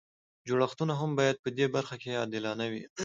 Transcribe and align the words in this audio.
جوړښتونه 0.47 0.93
هم 1.01 1.11
باید 1.19 1.37
په 1.43 1.49
دې 1.57 1.65
برخه 1.75 1.95
کې 2.01 2.19
عادلانه 2.21 2.65
وي. 2.71 2.83